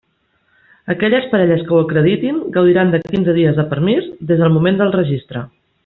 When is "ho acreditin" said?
1.75-2.39